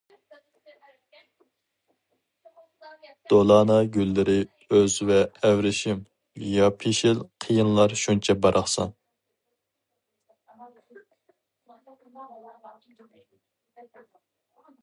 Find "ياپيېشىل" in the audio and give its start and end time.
6.53-7.21